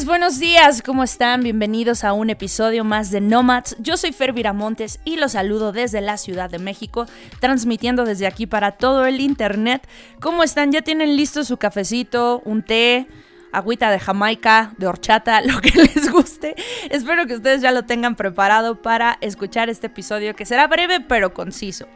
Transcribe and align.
Buenos 0.00 0.38
días, 0.40 0.80
¿cómo 0.82 1.04
están? 1.04 1.42
Bienvenidos 1.42 2.02
a 2.02 2.14
un 2.14 2.30
episodio 2.30 2.82
más 2.82 3.10
de 3.10 3.20
Nomads. 3.20 3.76
Yo 3.78 3.98
soy 3.98 4.12
Fer 4.12 4.32
Viramontes 4.32 4.98
y 5.04 5.16
los 5.16 5.32
saludo 5.32 5.70
desde 5.70 6.00
la 6.00 6.16
Ciudad 6.16 6.50
de 6.50 6.58
México, 6.58 7.06
transmitiendo 7.40 8.04
desde 8.04 8.26
aquí 8.26 8.46
para 8.46 8.72
todo 8.72 9.04
el 9.04 9.20
internet. 9.20 9.86
¿Cómo 10.18 10.42
están? 10.42 10.72
¿Ya 10.72 10.80
tienen 10.80 11.14
listo 11.14 11.44
su 11.44 11.58
cafecito, 11.58 12.40
un 12.46 12.62
té? 12.62 13.06
agüita 13.52 13.90
de 13.90 14.00
Jamaica, 14.00 14.72
de 14.78 14.86
horchata, 14.86 15.40
lo 15.44 15.60
que 15.60 15.70
les 15.70 16.10
guste. 16.10 16.56
Espero 16.90 17.26
que 17.26 17.34
ustedes 17.34 17.60
ya 17.60 17.70
lo 17.70 17.84
tengan 17.84 18.16
preparado 18.16 18.80
para 18.80 19.18
escuchar 19.20 19.68
este 19.68 19.86
episodio 19.88 20.34
que 20.34 20.46
será 20.46 20.66
breve 20.66 21.00
pero 21.00 21.34
conciso. 21.34 21.86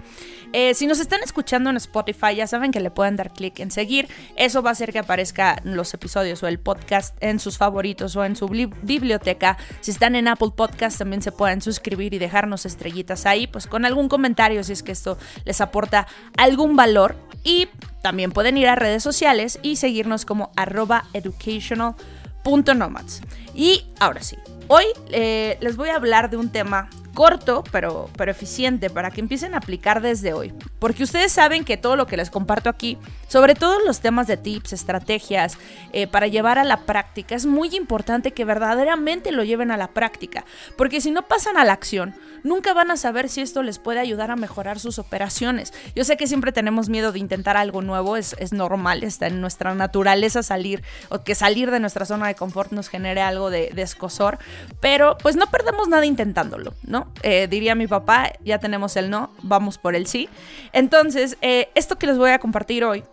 Eh, 0.52 0.74
si 0.74 0.86
nos 0.86 1.00
están 1.00 1.23
escuchando 1.23 1.70
en 1.70 1.77
Spotify, 1.77 2.34
ya 2.36 2.46
saben 2.46 2.73
que 2.73 2.80
le 2.80 2.91
pueden 2.91 3.16
dar 3.16 3.32
clic 3.32 3.59
en 3.60 3.70
seguir. 3.70 4.09
Eso 4.36 4.62
va 4.62 4.70
a 4.70 4.72
hacer 4.72 4.92
que 4.92 4.98
aparezca 4.98 5.61
los 5.64 5.92
episodios 5.94 6.42
o 6.42 6.48
el 6.48 6.58
podcast 6.58 7.16
en 7.20 7.38
sus 7.38 7.56
favoritos 7.58 8.16
o 8.16 8.25
en 8.25 8.36
su 8.36 8.48
biblioteca. 8.48 9.58
Si 9.80 9.91
están 9.91 10.14
en 10.14 10.28
Apple 10.28 10.53
Podcast, 10.56 10.98
también 10.98 11.22
se 11.22 11.33
pueden 11.33 11.62
suscribir 11.62 12.14
y 12.14 12.19
dejarnos 12.19 12.66
estrellitas 12.66 13.27
ahí, 13.27 13.47
pues 13.47 13.66
con 13.66 13.84
algún 13.84 14.08
comentario 14.08 14.64
si 14.64 14.72
es 14.72 14.83
que 14.83 14.92
esto 14.92 15.19
les 15.44 15.61
aporta 15.61 16.06
algún 16.36 16.77
valor. 16.77 17.16
Y 17.44 17.69
también 18.03 18.33
pueden 18.33 18.58
ir 18.58 18.69
a 18.69 18.75
redes 18.75 19.03
sociales 19.03 19.58
y 19.62 19.77
seguirnos 19.77 20.25
como 20.25 20.50
arroba 20.56 21.05
educational.nomads. 21.12 23.20
Y 23.55 23.84
ahora 24.00 24.22
sí, 24.22 24.36
hoy 24.69 24.84
eh, 25.11 25.59
les 25.61 25.77
voy 25.77 25.89
a 25.91 25.97
hablar 25.97 26.31
de 26.31 26.36
un 26.36 26.50
tema 26.50 26.89
corto, 27.17 27.64
pero, 27.72 28.11
pero 28.17 28.31
eficiente, 28.31 28.91
para 28.91 29.11
que 29.11 29.22
empiecen 29.22 29.55
a 29.55 29.56
aplicar 29.56 30.03
desde 30.03 30.34
hoy. 30.34 30.53
Porque 30.78 31.03
ustedes 31.03 31.33
saben 31.33 31.64
que 31.64 31.78
todo 31.78 31.97
lo 31.97 32.06
que 32.06 32.19
les 32.19 32.28
comparto 32.28 32.69
aquí, 32.69 32.98
sobre 33.27 33.55
todo 33.55 33.81
los 33.81 34.00
temas 34.00 34.27
de 34.27 34.37
tips, 34.37 34.75
estrategias, 34.75 35.56
eh, 35.92 36.06
para 36.06 36.27
llevar 36.27 36.59
a 36.59 36.64
la 36.64 36.83
práctica, 36.83 37.34
es 37.34 37.47
muy 37.47 37.75
importante 37.75 38.33
que 38.33 38.44
verdaderamente 38.44 39.33
lo 39.33 39.44
lleven 39.44 39.70
a 39.70 39.78
la 39.78 39.89
práctica. 39.89 40.44
Porque 40.77 41.00
si 41.00 41.11
no 41.11 41.27
pasan 41.27 41.56
a 41.56 41.64
la 41.64 41.72
acción, 41.72 42.14
nunca 42.44 42.75
van 42.75 42.91
a 42.91 42.98
saber 42.98 43.31
si 43.31 43.41
esto 43.41 43.62
les 43.62 43.78
puede 43.78 43.98
ayudar 43.98 44.31
a 44.31 44.37
mejorar 44.37 44.78
sus 44.78 44.98
operaciones. 44.98 45.72
Yo 45.94 46.05
sé 46.05 46.19
que 46.19 46.27
siempre 46.27 46.53
tenemos 46.53 46.91
miedo 46.91 47.12
de 47.12 47.19
intentar 47.19 47.56
algo 47.56 47.81
nuevo, 47.81 48.19
es, 48.19 48.37
normal, 48.53 49.03
está 49.03 49.27
en 49.27 49.41
nuestra 49.41 49.75
naturaleza 49.75 50.42
salir, 50.42 50.83
o 51.09 51.25
que 51.25 51.34
salir 51.34 51.70
de 51.70 51.81
nuestra 51.81 52.05
zona 52.05 52.28
de 52.28 52.34
confort 52.34 52.72
nos 52.72 52.89
genere 52.89 53.22
algo 53.22 53.48
de, 53.48 53.70
de 53.75 53.83
escosor, 53.83 54.39
pero 54.81 55.17
pues 55.19 55.37
no 55.37 55.47
perdemos 55.47 55.89
nada 55.89 56.07
intentándolo, 56.07 56.75
¿no? 56.83 57.12
Eh, 57.23 57.49
diría 57.49 57.75
mi 57.75 57.87
papá, 57.87 58.33
ya 58.45 58.59
tenemos 58.59 58.97
el 58.97 59.11
no, 59.11 59.31
vamos 59.43 59.79
por 59.79 59.97
el 59.97 60.07
sí. 60.07 60.29
Entonces, 60.73 61.37
eh, 61.41 61.69
esto 61.75 61.97
que 61.97 62.07
les 62.07 62.19
voy 62.19 62.31
a 62.31 62.39
compartir 62.39 62.84
hoy 62.84 63.05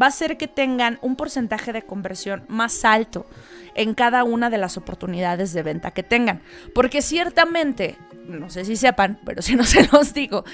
va 0.00 0.06
a 0.06 0.08
hacer 0.10 0.36
que 0.36 0.48
tengan 0.48 0.98
un 1.02 1.16
porcentaje 1.16 1.72
de 1.72 1.82
conversión 1.82 2.44
más 2.48 2.84
alto 2.84 3.26
en 3.74 3.94
cada 3.94 4.24
una 4.24 4.50
de 4.50 4.58
las 4.58 4.76
oportunidades 4.76 5.52
de 5.52 5.62
venta 5.62 5.90
que 5.92 6.02
tengan. 6.02 6.42
Porque 6.74 7.02
ciertamente, 7.02 7.96
no 8.26 8.50
sé 8.50 8.64
si 8.64 8.76
sepan, 8.76 9.18
pero 9.24 9.42
si 9.42 9.56
no 9.56 9.64
se 9.64 9.88
los 9.92 10.14
digo, 10.14 10.44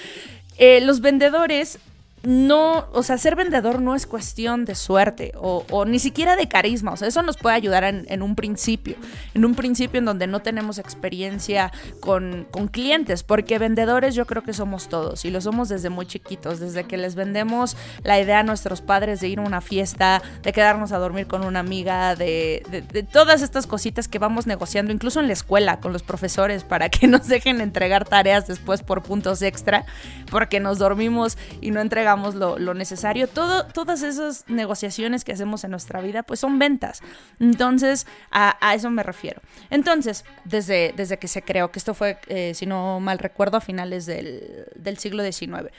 eh, 0.58 0.80
los 0.80 1.00
vendedores 1.00 1.78
no, 2.26 2.88
o 2.92 3.04
sea, 3.04 3.18
ser 3.18 3.36
vendedor 3.36 3.80
no 3.80 3.94
es 3.94 4.04
cuestión 4.04 4.64
de 4.64 4.74
suerte 4.74 5.30
o, 5.36 5.84
ni 5.84 6.00
siquiera 6.00 6.34
de 6.34 6.48
carisma, 6.48 6.90
o 6.90 6.96
sea, 6.96 7.06
eso 7.06 7.22
nos 7.22 7.36
puede 7.36 7.54
ayudar 7.54 7.84
en, 7.84 8.20
un 8.20 8.34
principio, 8.34 8.96
en 9.32 9.44
un 9.44 9.54
principio 9.54 10.00
en 10.00 10.06
donde 10.06 10.26
no 10.26 10.40
tenemos 10.40 10.78
experiencia 10.78 11.70
con, 12.00 12.48
clientes, 12.72 13.22
porque 13.22 13.60
vendedores 13.60 14.16
yo 14.16 14.26
creo 14.26 14.42
que 14.42 14.52
somos 14.54 14.88
todos 14.88 15.24
y 15.24 15.30
lo 15.30 15.40
somos 15.40 15.68
desde 15.68 15.88
muy 15.88 16.04
chiquitos, 16.04 16.58
desde 16.58 16.82
que 16.82 16.96
les 16.96 17.14
vendemos 17.14 17.76
la 18.02 18.18
idea 18.18 18.40
a 18.40 18.42
nuestros 18.42 18.80
padres 18.80 19.20
de 19.20 19.28
ir 19.28 19.38
a 19.38 19.42
una 19.42 19.60
fiesta, 19.60 20.20
de 20.42 20.52
quedarnos 20.52 20.90
a 20.90 20.98
dormir 20.98 21.28
con 21.28 21.44
una 21.44 21.60
amiga, 21.60 22.16
de, 22.16 22.64
de 22.90 23.02
todas 23.04 23.40
estas 23.40 23.68
cositas 23.68 24.08
que 24.08 24.18
vamos 24.18 24.48
negociando, 24.48 24.92
incluso 24.92 25.20
en 25.20 25.28
la 25.28 25.32
escuela 25.32 25.78
con 25.78 25.92
los 25.92 26.02
profesores 26.02 26.64
para 26.64 26.88
que 26.88 27.06
nos 27.06 27.28
dejen 27.28 27.60
entregar 27.60 28.04
tareas 28.04 28.48
después 28.48 28.82
por 28.82 29.04
puntos 29.04 29.42
extra, 29.42 29.84
porque 30.28 30.58
nos 30.58 30.78
dormimos 30.78 31.38
y 31.60 31.70
no 31.70 31.80
entregamos 31.80 32.15
lo, 32.34 32.74
necesario. 32.74 33.28
Todo, 33.28 33.66
todas 33.66 34.02
esas 34.02 34.44
negociaciones 34.48 35.24
que 35.24 35.32
hacemos 35.32 35.64
en 35.64 35.70
nuestra 35.70 36.00
vida, 36.00 36.22
pues 36.22 36.40
son 36.40 36.58
ventas. 36.58 37.02
Entonces, 37.40 38.06
a, 38.30 38.74
eso 38.74 38.90
me 38.90 39.02
refiero. 39.02 39.40
Entonces, 39.70 40.24
desde, 40.44 40.92
desde 40.96 41.18
que 41.18 41.28
se 41.28 41.42
creó, 41.42 41.70
que 41.70 41.78
esto 41.78 41.94
fue, 41.94 42.18
eh, 42.26 42.52
si 42.54 42.66
no 42.66 43.00
mal 43.00 43.18
recuerdo, 43.18 43.56
a 43.56 43.60
finales 43.60 44.06
del, 44.06 44.66
del 44.74 44.98
siglo 44.98 45.22
XIX, 45.22 45.70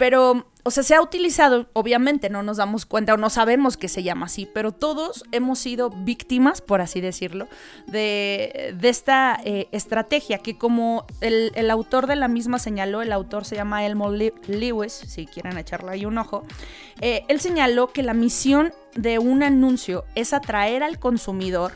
pero, 0.00 0.46
o 0.62 0.70
sea, 0.70 0.82
se 0.82 0.94
ha 0.94 1.02
utilizado, 1.02 1.68
obviamente 1.74 2.30
no 2.30 2.42
nos 2.42 2.56
damos 2.56 2.86
cuenta 2.86 3.12
o 3.12 3.18
no 3.18 3.28
sabemos 3.28 3.76
que 3.76 3.86
se 3.86 4.02
llama 4.02 4.24
así, 4.24 4.48
pero 4.54 4.72
todos 4.72 5.24
hemos 5.30 5.58
sido 5.58 5.90
víctimas, 5.90 6.62
por 6.62 6.80
así 6.80 7.02
decirlo, 7.02 7.48
de, 7.86 8.74
esta 8.80 9.38
eh, 9.44 9.68
estrategia 9.72 10.38
que 10.38 10.56
como 10.56 11.04
el, 11.20 11.70
autor 11.70 12.06
de 12.06 12.16
la 12.16 12.28
misma 12.28 12.58
señaló, 12.58 13.02
el 13.02 13.12
autor 13.12 13.44
se 13.44 13.56
llama 13.56 13.84
Elmo 13.84 14.10
Lewis, 14.10 14.92
si 14.94 15.26
quieren 15.26 15.58
echarle 15.58 15.90
ahí 15.90 16.06
un 16.06 16.16
ojo, 16.16 16.46
eh, 17.02 17.24
él 17.28 17.38
señaló 17.38 17.88
que 17.88 18.02
la 18.02 18.14
misión 18.14 18.72
de 18.94 19.18
un 19.18 19.42
anuncio 19.42 20.06
es 20.14 20.32
atraer 20.32 20.82
al 20.82 20.98
consumidor 20.98 21.72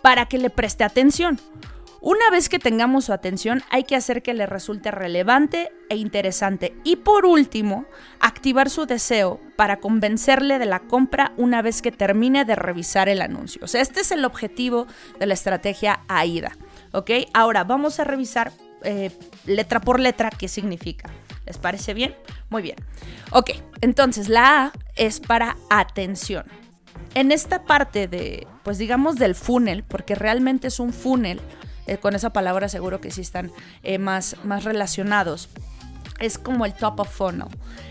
para 0.00 0.26
que 0.26 0.38
le 0.38 0.48
preste 0.48 0.84
atención. 0.84 1.40
Una 2.00 2.30
vez 2.30 2.48
que 2.48 2.58
tengamos 2.58 3.06
su 3.06 3.12
atención, 3.12 3.62
hay 3.70 3.84
que 3.84 3.96
hacer 3.96 4.22
que 4.22 4.34
le 4.34 4.46
resulte 4.46 4.90
relevante 4.90 5.72
e 5.88 5.96
interesante. 5.96 6.76
Y 6.84 6.96
por 6.96 7.26
último, 7.26 7.86
activar 8.20 8.70
su 8.70 8.86
deseo 8.86 9.40
para 9.56 9.78
convencerle 9.78 10.58
de 10.58 10.66
la 10.66 10.80
compra 10.80 11.32
una 11.36 11.62
vez 11.62 11.82
que 11.82 11.92
termine 11.92 12.44
de 12.44 12.54
revisar 12.54 13.08
el 13.08 13.22
anuncio. 13.22 13.62
O 13.64 13.68
sea, 13.68 13.80
este 13.80 14.00
es 14.00 14.10
el 14.12 14.24
objetivo 14.24 14.86
de 15.18 15.26
la 15.26 15.34
estrategia 15.34 16.00
AIDA. 16.08 16.52
¿Ok? 16.92 17.10
Ahora 17.32 17.64
vamos 17.64 17.98
a 17.98 18.04
revisar 18.04 18.52
eh, 18.82 19.10
letra 19.46 19.80
por 19.80 19.98
letra 19.98 20.30
qué 20.30 20.48
significa. 20.48 21.10
¿Les 21.46 21.58
parece 21.58 21.94
bien? 21.94 22.14
Muy 22.50 22.62
bien. 22.62 22.76
Ok, 23.30 23.50
entonces 23.80 24.28
la 24.28 24.66
A 24.66 24.72
es 24.96 25.20
para 25.20 25.56
atención. 25.70 26.44
En 27.14 27.32
esta 27.32 27.64
parte 27.64 28.08
de, 28.08 28.46
pues 28.62 28.78
digamos, 28.78 29.16
del 29.16 29.34
funnel, 29.34 29.84
porque 29.84 30.14
realmente 30.14 30.68
es 30.68 30.80
un 30.80 30.92
funnel, 30.92 31.40
eh, 31.86 31.98
con 31.98 32.14
esa 32.14 32.30
palabra 32.30 32.68
seguro 32.68 33.00
que 33.00 33.10
sí 33.10 33.20
están 33.20 33.52
eh, 33.82 33.98
más, 33.98 34.36
más 34.44 34.64
relacionados. 34.64 35.48
Es 36.18 36.38
como 36.38 36.64
el 36.64 36.72
top 36.72 37.00
of 37.00 37.10
funnel. 37.10 37.48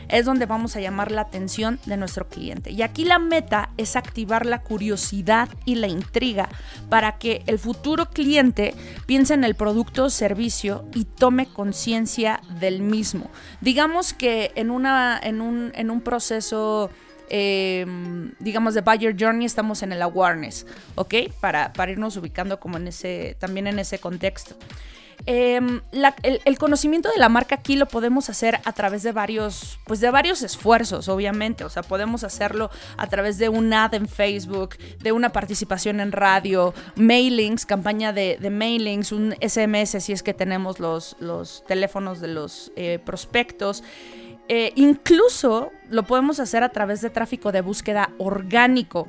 Es 0.08 0.26
donde 0.26 0.48
vamos 0.48 0.76
a 0.76 0.80
llamar 0.80 1.12
la 1.12 1.22
atención 1.22 1.80
de 1.86 1.98
nuestro 1.98 2.28
cliente. 2.28 2.72
Y 2.72 2.82
aquí 2.82 3.06
la 3.06 3.20
meta 3.20 3.70
es 3.78 3.96
activar 3.96 4.48
la 4.48 4.62
curiosidad 4.62 5.50
y 5.64 5.76
la 5.76 5.88
intriga 5.88 6.50
para 6.90 7.18
que 7.18 7.44
el 7.46 7.60
futuro 7.60 8.08
cliente 8.08 8.74
piense 9.06 9.36
en 9.36 9.44
el 9.44 9.54
producto 9.54 10.06
o 10.06 10.10
servicio 10.10 10.86
y 10.94 11.06
tome 11.06 11.46
conciencia 11.46 12.42
del 12.60 12.82
mismo. 12.82 13.30
Digamos 13.62 14.14
que 14.14 14.52
en, 14.56 14.72
una, 14.72 15.20
en, 15.22 15.42
un, 15.42 15.72
en 15.76 15.92
un 15.92 16.02
proceso 16.02 16.90
Em, 17.30 18.34
digamos, 18.40 18.74
de 18.74 18.82
Buyer 18.82 19.16
Journey, 19.18 19.46
estamos 19.46 19.84
en 19.84 19.92
el 19.92 20.02
awareness, 20.02 20.66
¿ok? 20.96 21.16
Para, 21.40 21.72
irnos 21.90 22.18
ubicando 22.18 22.60
como 22.60 22.78
en 22.78 22.88
ese, 22.88 23.36
también 23.40 23.68
en 23.68 23.80
ese 23.80 24.00
contexto. 24.00 24.56
Em, 25.28 25.82
el, 26.22 26.58
conocimiento 26.60 27.10
de 27.10 27.18
la 27.18 27.30
marca 27.30 27.56
aquí 27.56 27.78
lo 27.78 27.88
podemos 27.88 28.30
hacer 28.30 28.60
a 28.64 28.74
través 28.74 29.02
de 29.02 29.12
varios, 29.12 29.80
pues 29.86 30.00
de 30.00 30.12
varios 30.12 30.44
esfuerzos, 30.44 31.08
obviamente. 31.08 31.64
O 31.64 31.70
sea, 31.70 31.82
podemos 31.82 32.24
hacerlo 32.24 32.70
a 32.98 33.08
través 33.08 33.38
de 33.38 33.50
un 33.50 33.74
ad 33.74 33.96
en 33.96 34.08
Facebook, 34.08 34.76
de 35.00 35.12
una 35.14 35.32
participación 35.32 36.00
en 36.00 36.12
radio, 36.12 36.74
mailings, 36.96 37.66
campaña 37.66 38.14
de, 38.14 38.38
mailings, 38.52 39.12
un 39.12 39.36
SMS 39.42 40.04
si 40.04 40.14
es 40.14 40.22
que 40.22 40.34
tenemos 40.34 40.80
los, 40.80 41.16
los 41.20 41.64
teléfonos 41.66 42.20
de 42.20 42.28
los 42.28 42.72
eh, 42.76 43.00
prospectos. 43.04 43.84
Eh, 44.48 44.74
incluso 44.76 45.72
lo 45.90 46.04
podemos 46.04 46.40
hacer 46.40 46.64
a 46.64 46.70
través 46.70 47.02
de 47.02 47.10
tráfico 47.10 47.52
de 47.52 47.62
búsqueda 47.62 48.12
orgánico 48.20 49.08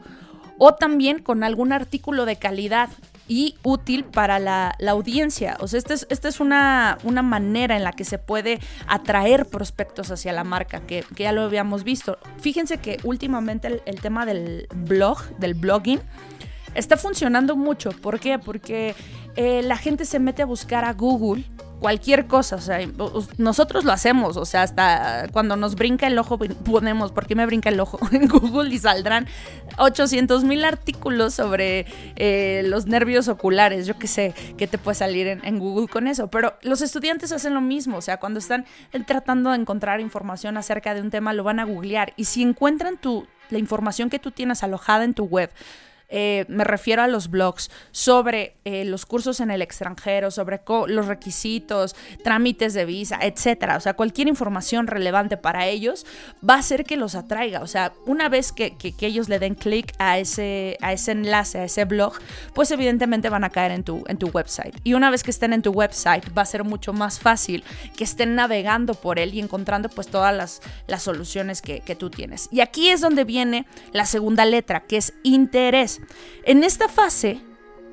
o 0.59 0.75
también 0.75 1.23
con 1.23 1.45
algún 1.45 1.73
artículo 1.73 2.25
de 2.25 2.37
calidad. 2.37 2.89
y 3.29 3.57
útil 3.65 4.05
para 4.05 4.39
la, 4.39 4.77
audiencia. 4.89 5.57
O 5.59 5.67
sea, 5.67 5.79
esta 5.79 5.95
es, 5.95 6.07
es 6.09 6.39
una, 6.39 6.97
una, 7.03 7.23
manera 7.23 7.77
en 7.77 7.83
la 7.83 7.91
que 7.91 8.05
se 8.05 8.19
puede 8.19 8.61
atraer 8.87 9.47
prospectos 9.47 10.13
hacia 10.13 10.33
la 10.33 10.45
marca, 10.45 10.87
que, 10.87 11.05
ya 11.17 11.33
lo 11.33 11.43
habíamos 11.43 11.83
visto. 11.83 12.19
Fíjense 12.39 12.79
que 12.79 12.99
últimamente 13.03 13.83
el, 13.85 14.01
tema 14.01 14.27
del 14.27 14.69
blog, 14.73 15.25
del 15.39 15.55
blogging, 15.55 15.99
está 16.77 16.97
funcionando 16.97 17.57
mucho. 17.57 17.91
¿Por 17.91 18.21
qué? 18.21 18.39
Porque 18.39 18.95
eh, 19.35 19.63
la 19.65 19.77
gente 19.77 20.05
se 20.05 20.21
mete 20.21 20.43
a 20.43 20.47
buscar 20.47 20.85
a 20.85 20.93
Google 20.93 21.43
cualquier 21.81 22.27
cosa, 22.27 22.57
o 22.57 22.61
sea, 22.61 22.79
nosotros 23.37 23.85
lo 23.85 23.93
hacemos, 23.93 24.37
o 24.37 24.45
sea, 24.45 24.63
hasta 24.63 25.29
cuando 25.33 25.57
nos 25.57 25.75
brinca 25.75 26.07
el 26.07 26.19
ojo 26.19 26.39
ponemos, 26.39 27.13
¿por 27.13 27.27
qué 27.27 27.35
me 27.35 27.45
brinca 27.45 27.69
el 27.69 27.81
ojo? 27.81 27.99
en 28.13 28.29
Google 28.29 28.75
y 28.75 28.79
saldrán 28.79 29.27
800 29.79 30.45
mil 30.45 30.65
artículos 30.65 31.35
sobre 31.35 31.87
eh, 32.17 32.63
los 32.67 32.87
nervios 32.87 33.29
oculares, 33.29 33.87
yo 33.87 33.99
qué 33.99 34.07
sé, 34.07 34.35
qué 34.57 34.67
te 34.67 34.79
puede 34.79 34.95
salir 34.95 35.27
en, 35.27 35.59
Google 35.59 35.89
con 35.89 36.07
eso, 36.07 36.29
pero 36.29 36.55
los 36.63 36.83
estudiantes 36.83 37.33
hacen 37.33 37.55
lo 37.55 37.61
mismo, 37.61 37.99
o 37.99 38.03
sea, 38.03 38.19
cuando 38.19 38.39
están 38.39 38.65
tratando 39.07 39.51
de 39.51 39.57
encontrar 39.57 40.01
información 40.01 40.57
acerca 40.57 40.95
de 40.95 41.01
un 41.01 41.11
tema, 41.11 41.33
lo 41.33 41.45
van 41.45 41.61
a 41.61 41.65
googlear 41.65 42.13
y 42.17 42.25
si 42.25 42.43
encuentran 42.43 42.97
tu, 42.97 43.27
la 43.51 43.59
información 43.59 44.11
que 44.11 44.19
tú 44.19 44.31
tienes 44.31 44.63
alojada 44.63 45.05
en 45.05 45.15
tu 45.15 45.25
web, 45.25 45.51
eh, 46.09 46.45
me 46.49 46.65
refiero 46.65 47.03
a 47.03 47.09
los 47.09 47.31
blogs, 47.31 47.71
sobre 47.91 48.57
eh, 48.65 48.85
los 48.85 49.07
cursos 49.07 49.41
en 49.41 49.51
el 49.51 49.63
extranjero, 49.63 50.31
sobre 50.31 50.61
los 50.89 51.07
requisitos, 51.07 51.97
trámites 52.23 52.75
de 52.75 52.85
visa, 52.85 53.19
etcétera. 53.21 53.77
O 53.77 53.81
sea, 53.81 53.95
cualquier 53.95 54.29
información 54.29 54.87
relevante 54.87 55.37
para 55.37 55.67
ellos 55.67 56.07
va 56.49 56.55
a 56.55 56.59
hacer 56.59 56.85
que 56.85 56.97
los 56.97 57.15
atraiga. 57.15 57.61
O 57.61 57.67
sea, 57.67 57.93
una 58.07 58.29
vez 58.29 58.53
que, 58.53 58.77
ellos 59.01 59.29
le 59.29 59.39
den 59.39 59.55
clic 59.55 59.95
a 59.99 60.19
ese, 60.19 60.79
a 60.81 60.93
ese 60.93 61.13
enlace, 61.13 61.61
a 61.61 61.65
ese 61.65 61.85
blog, 61.85 62.15
pues 62.55 62.71
evidentemente 62.73 63.29
van 63.29 63.45
a 63.45 63.51
caer 63.51 63.71
en 63.71 63.85
tu, 63.85 64.05
en 64.09 64.17
tu 64.17 64.29
website. 64.29 64.75
Y 64.83 64.95
una 64.95 65.11
vez 65.11 65.23
que 65.23 65.31
estén 65.31 65.53
en 65.53 65.63
tu 65.63 65.71
website, 65.71 66.25
va 66.37 66.43
a 66.43 66.47
ser 66.47 66.65
mucho 66.65 66.93
más 66.93 67.21
fácil 67.21 67.63
que 67.97 68.05
estén 68.05 68.35
navegando 68.35 68.95
por 68.95 69.19
él 69.19 69.35
y 69.35 69.41
encontrando 69.41 69.89
pues 69.89 70.09
todas 70.09 70.35
las, 70.35 70.61
las 70.87 71.03
soluciones 71.03 71.63
que, 71.63 71.81
que 71.81 71.95
tú 71.95 72.11
tienes. 72.11 72.49
Y 72.51 72.61
aquí 72.61 72.89
es 72.91 73.01
donde 73.01 73.25
viene 73.25 73.67
la 73.93 74.07
segunda 74.07 74.45
letra, 74.45 74.81
que 74.81 74.97
es 74.97 75.13
interés. 75.23 75.96
En 76.45 76.65
esta 76.65 76.89
fase 76.89 77.41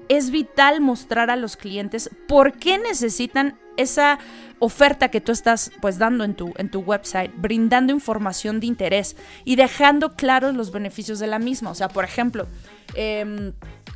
es 0.10 0.32
vital 0.32 0.82
mostrar 0.82 1.30
a 1.30 1.36
los 1.36 1.58
clientes 1.58 2.10
por 2.28 2.54
qué 2.54 2.78
necesitan 2.78 3.58
esa 3.78 4.20
oferta 4.64 5.10
que 5.10 5.20
tú 5.20 5.34
estás 5.34 5.72
pues 5.82 5.98
dando 5.98 6.24
en 6.24 6.36
tu, 6.36 6.54
en 6.58 6.70
tu 6.70 6.80
website, 6.80 7.32
brindando 7.36 7.92
información 7.92 8.62
de 8.62 8.68
interés 8.68 9.18
y 9.44 9.58
dejando 9.58 10.16
claros 10.16 10.56
los 10.56 10.72
beneficios 10.72 11.20
de 11.20 11.28
la 11.28 11.38
misma. 11.38 11.72
O 11.72 11.76
sea, 11.76 11.90
por 11.90 12.06
ejemplo, 12.06 12.48
em, 12.96 13.52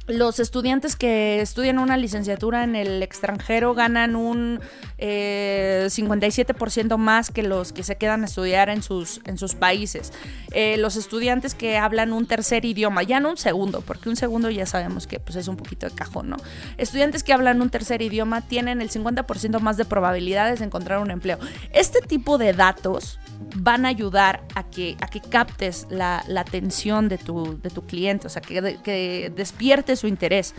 los 0.08 0.40
estudiantes 0.40 0.96
que 0.96 1.42
estudian 1.42 1.80
una 1.80 1.98
licenciatura 1.98 2.64
en 2.64 2.78
el 2.78 3.04
extranjero 3.04 3.74
ganan 3.74 4.16
un 4.16 4.62
57% 4.98 6.96
eh, 6.96 6.98
más 6.98 7.30
que 7.30 7.44
los 7.44 7.74
que 7.74 7.84
se 7.84 7.98
quedan 7.98 8.22
a 8.24 8.25
estudiar 8.25 8.69
en 8.69 8.81
sus, 8.81 9.19
en 9.25 9.38
sus 9.38 9.54
países. 9.54 10.14
Eh, 10.54 10.78
los 10.78 10.96
estudiantes 10.96 11.56
que 11.56 11.78
hablan 11.78 12.14
un 12.14 12.25
tercer 12.25 12.64
idioma, 12.64 13.04
ya 13.04 13.19
no 13.19 13.31
un 13.31 13.38
segundo, 13.38 13.81
porque 13.81 14.08
un 14.08 14.16
segundo 14.16 14.50
ya 14.50 14.66
sabemos 14.66 15.08
que 15.08 15.19
pues, 15.19 15.36
es 15.36 15.50
un 15.50 15.58
poquito 15.58 15.90
de 15.90 15.94
cajón, 15.94 16.30
¿no? 16.30 16.38
Estudiantes 16.78 17.24
que 17.24 17.34
hablan 17.34 17.62
un 17.62 17.69
tercer 17.69 18.02
idioma 18.02 18.48
tienen 18.48 18.81
el 18.81 18.90
50% 18.90 19.60
más 19.60 19.75
de 19.75 19.84
probabilidades 19.84 20.56
encontrar 20.62 21.00
un 21.00 21.12
empleo. 21.12 21.38
Este 21.74 22.01
tipo 22.01 22.38
de 22.38 22.54
datos 22.54 23.19
van 23.56 23.86
a 23.86 23.89
ayudar 23.89 24.44
a 24.56 24.63
que, 24.63 24.98
a 25.01 25.07
que 25.07 25.21
captes 25.21 25.88
la, 25.89 26.24
atención 26.36 27.09
de 27.09 27.18
tu, 27.18 27.59
de 27.62 27.69
tu 27.69 27.86
cliente, 27.86 28.27
o 28.27 28.30
sea, 28.30 28.42
que, 28.42 28.80
que 28.83 29.31
despiertes 29.36 30.00
su 30.00 30.07
interés. 30.07 30.54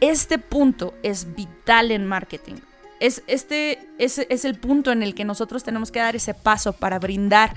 Este 0.00 0.38
punto 0.38 0.94
es 1.02 1.34
vital 1.34 1.90
en 1.90 2.06
marketing. 2.06 2.56
Es, 2.98 3.22
este 3.26 3.80
es, 3.98 4.18
es, 4.18 4.44
el 4.44 4.58
punto 4.58 4.92
en 4.92 5.02
el 5.02 5.14
que 5.14 5.24
nosotros 5.24 5.64
tenemos 5.64 5.90
que 5.90 5.98
dar 5.98 6.14
ese 6.14 6.34
paso 6.34 6.72
para 6.72 6.98
brindar, 6.98 7.54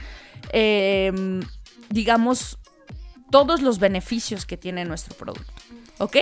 em, 0.52 1.42
digamos, 1.90 2.58
todos 3.30 3.62
los 3.62 3.80
beneficios 3.80 4.46
que 4.46 4.58
tiene 4.58 4.86
nuestro 4.86 5.16
producto. 5.16 5.54
¿Ok? 6.00 6.18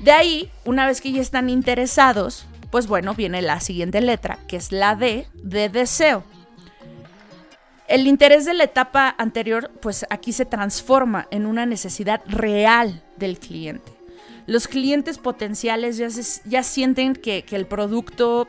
De 0.00 0.12
ahí, 0.12 0.50
una 0.64 0.86
vez 0.86 1.00
que 1.00 1.12
ya 1.12 1.20
están 1.20 1.50
interesados, 1.50 2.46
pues 2.70 2.86
bueno, 2.86 3.14
viene 3.14 3.42
la 3.42 3.60
siguiente 3.60 4.00
letra, 4.00 4.38
que 4.48 4.56
es 4.56 4.72
la 4.72 4.96
D 4.96 5.26
de 5.34 5.68
deseo. 5.68 6.24
El 7.88 8.06
interés 8.06 8.44
de 8.44 8.54
la 8.54 8.64
etapa 8.64 9.14
anterior, 9.18 9.70
pues 9.82 10.06
aquí 10.10 10.32
se 10.32 10.44
transforma 10.44 11.26
en 11.30 11.46
una 11.46 11.66
necesidad 11.66 12.22
real 12.26 13.02
del 13.16 13.38
cliente 13.38 14.00
los 14.50 14.66
clientes 14.66 15.18
potenciales 15.18 15.96
ya, 16.44 16.62
sienten 16.64 17.14
que, 17.14 17.44
el 17.52 17.66
producto 17.66 18.48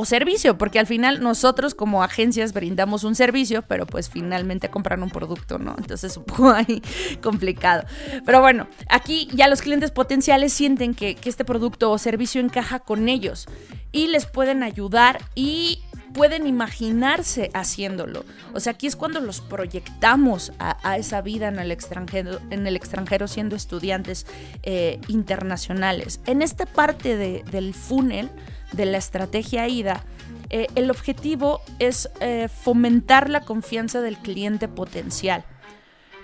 o 0.00 0.04
servicio, 0.06 0.56
porque 0.56 0.78
al 0.78 0.86
final 0.86 1.20
nosotros 1.20 1.74
como 1.74 2.02
agencias 2.02 2.54
brindamos 2.54 3.04
un 3.04 3.14
servicio, 3.14 3.62
pero 3.62 3.84
pues 3.84 4.08
finalmente 4.08 4.70
compran 4.70 5.02
un 5.02 5.10
producto, 5.10 5.58
¿no? 5.58 5.74
Entonces 5.76 6.12
es 6.12 6.16
un 6.16 6.24
poco 6.24 6.50
ahí 6.50 6.82
complicado. 7.22 7.84
Pero 8.24 8.40
bueno, 8.40 8.66
aquí 8.88 9.28
ya 9.34 9.46
los 9.48 9.60
clientes 9.60 9.90
potenciales 9.90 10.54
sienten 10.54 10.94
que, 10.94 11.14
que 11.14 11.28
este 11.28 11.44
producto 11.44 11.90
o 11.90 11.98
servicio 11.98 12.40
encaja 12.40 12.78
con 12.78 13.08
ellos 13.08 13.46
y 13.92 14.06
les 14.06 14.24
pueden 14.24 14.62
ayudar 14.62 15.20
y 15.34 15.82
pueden 16.12 16.46
imaginarse 16.46 17.50
haciéndolo. 17.54 18.24
O 18.52 18.60
sea, 18.60 18.72
aquí 18.72 18.86
es 18.86 18.96
cuando 18.96 19.20
los 19.20 19.40
proyectamos 19.40 20.52
a, 20.58 20.96
esa 20.96 21.20
vida 21.22 21.48
en 21.48 21.58
el 21.58 21.70
extranjero, 21.70 22.40
en 22.50 22.66
el 22.66 22.76
extranjero 22.76 23.28
siendo 23.28 23.56
estudiantes 23.56 24.26
eh, 24.62 25.00
internacionales. 25.08 26.20
En 26.26 26.42
esta 26.42 26.66
parte 26.66 27.16
del 27.16 27.74
funnel, 27.74 28.30
de 28.72 28.86
la 28.86 28.98
estrategia 28.98 29.68
IDA, 29.68 30.04
eh, 30.50 30.66
el 30.74 30.90
objetivo 30.90 31.60
es 31.78 32.10
eh, 32.20 32.48
fomentar 32.48 33.30
la 33.30 33.40
confianza 33.40 34.00
del 34.00 34.18
cliente 34.18 34.68
potencial. 34.68 35.44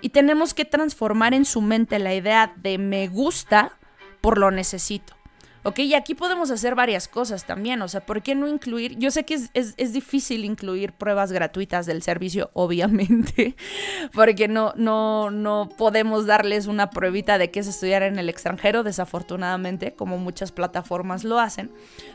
Y 0.00 0.10
tenemos 0.10 0.54
que 0.54 0.64
transformar 0.64 1.34
en 1.34 1.44
su 1.44 1.60
mente 1.62 1.98
la 1.98 2.14
idea 2.14 2.52
de 2.56 2.78
me 2.78 3.08
gusta 3.08 3.72
por 4.20 4.38
lo 4.38 4.50
necesito. 4.50 5.15
Ok, 5.66 5.80
y 5.80 5.94
aquí 5.94 6.14
podemos 6.14 6.52
hacer 6.52 6.76
varias 6.76 7.08
cosas 7.08 7.44
también, 7.44 7.82
o 7.82 7.88
sea, 7.88 8.00
¿por 8.00 8.22
qué 8.22 8.36
no 8.36 8.46
incluir? 8.46 8.96
Yo 8.98 9.10
sé 9.10 9.24
que 9.24 9.34
es, 9.52 9.92
difícil 9.92 10.44
incluir 10.44 10.92
pruebas 10.92 11.32
gratuitas 11.32 11.86
del 11.86 12.02
servicio, 12.02 12.50
obviamente, 12.54 13.56
porque 14.12 14.46
no, 14.46 14.74
no, 14.76 15.32
no 15.32 15.68
podemos 15.76 16.24
darles 16.24 16.68
una 16.68 16.90
pruebita 16.90 17.36
de 17.36 17.50
qué 17.50 17.58
es 17.58 17.66
estudiar 17.66 18.04
en 18.04 18.20
el 18.20 18.28
extranjero, 18.28 18.84
desafortunadamente, 18.84 19.92
como 19.92 20.18
muchas 20.18 20.52
plataformas 20.52 21.24
lo 21.24 21.40
hacen, 21.40 21.72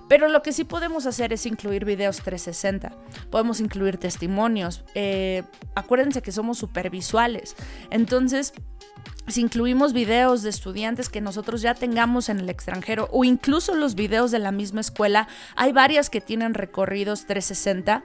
pero 0.07 0.29
lo 0.29 0.43
que 0.43 0.53
sí 0.53 0.63
podemos 0.63 1.05
hacer 1.05 1.33
es 1.33 1.45
incluir 1.45 1.83
videos 1.83 2.21
360, 2.21 2.95
podemos 3.29 3.59
incluir 3.59 3.97
testimonios, 3.97 4.85
eh, 4.95 5.43
acuérdense 5.75 6.21
que 6.21 6.31
somos 6.31 6.57
supervisuales, 6.57 7.57
entonces 7.89 8.53
si 9.27 9.41
incluimos 9.41 9.93
videos 9.93 10.41
de 10.41 10.49
estudiantes 10.49 11.09
que 11.09 11.21
nosotros 11.21 11.61
ya 11.61 11.73
tengamos 11.73 12.29
en 12.29 12.39
el 12.39 12.49
extranjero 12.49 13.07
o 13.11 13.23
incluso 13.23 13.75
los 13.75 13.95
videos 13.95 14.31
de 14.31 14.39
la 14.39 14.51
misma 14.51 14.81
escuela, 14.81 15.27
hay 15.55 15.71
varias 15.71 16.09
que 16.09 16.21
tienen 16.21 16.53
recorridos 16.53 17.25
360 17.25 18.03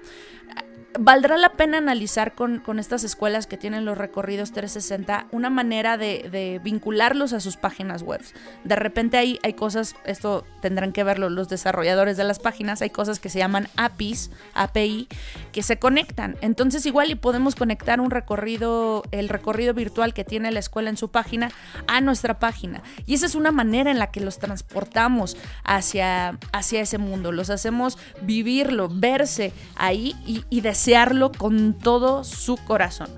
valdrá 0.99 1.37
la 1.37 1.50
pena 1.50 1.79
analizar 1.79 2.35
con, 2.35 2.62
estas 2.79 3.05
escuelas 3.05 3.47
que 3.47 3.57
tienen 3.57 3.85
los 3.85 3.97
recorridos 3.97 4.53
360 4.53 5.26
una 5.33 5.50
manera 5.50 5.97
de, 5.97 6.61
vincularlos 6.62 7.33
a 7.33 7.41
sus 7.41 7.57
páginas 7.57 8.03
web. 8.03 8.21
De 8.65 8.76
repente 8.76 9.17
hay, 9.17 9.38
hay 9.43 9.55
cosas, 9.55 9.95
esto 10.05 10.45
tendrán 10.61 10.93
que 10.93 11.05
verlo 11.05 11.31
los 11.31 11.49
desarrolladores 11.49 12.17
de 12.17 12.25
las 12.25 12.38
páginas, 12.38 12.83
hay 12.83 12.91
cosas 12.91 13.19
que 13.19 13.29
se 13.29 13.38
llaman 13.38 13.69
APIs, 13.76 14.31
API, 14.55 15.09
que 15.53 15.62
se 15.62 15.79
conectan. 15.79 16.37
Entonces 16.41 16.87
igual 16.87 17.11
y 17.11 17.15
podemos 17.15 17.55
conectar 17.55 18.00
un 18.00 18.11
recorrido, 18.11 19.03
el 19.11 19.29
recorrido 19.29 19.75
virtual 19.75 20.15
que 20.15 20.25
tiene 20.25 20.50
la 20.50 20.61
escuela 20.61 20.91
en 20.91 20.97
su 20.97 21.11
página 21.11 21.50
a 21.87 22.00
nuestra 22.00 22.38
página. 22.38 22.83
Y 23.07 23.15
esa 23.15 23.26
es 23.26 23.35
una 23.35 23.53
manera 23.53 23.91
en 23.91 23.99
la 23.99 24.11
que 24.11 24.21
los 24.21 24.38
transportamos 24.38 25.37
hacia, 25.65 26.38
hacia 26.53 26.81
ese 26.81 26.99
mundo, 26.99 27.33
los 27.33 27.50
hacemos 27.50 27.99
vivirlo, 28.23 28.88
verse 28.91 29.53
ahí 29.76 30.15
y, 30.26 30.45
y 30.50 30.61
desearlo 30.87 31.33
con 31.33 31.75
todo 31.75 32.23
su 32.23 32.57
corazón. 32.57 33.09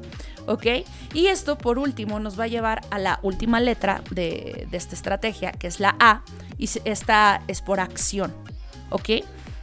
¿Ok? 0.47 0.65
Y 1.13 1.27
esto 1.27 1.59
por 1.59 1.79
último 1.79 2.19
nos 2.19 2.41
va 2.41 2.45
a 2.45 2.47
llevar 2.47 2.81
a 2.91 2.99
la 2.99 3.21
última 3.23 3.61
letra 3.61 4.03
de, 4.11 4.67
esta 4.73 4.95
estrategia, 4.95 5.53
que 5.53 5.67
es 5.67 5.79
la 5.79 5.95
A, 6.01 6.23
y 6.57 6.71
esta 6.87 7.43
es 7.47 7.61
por 7.61 7.81
acción. 7.81 8.35
¿Ok? 8.89 9.11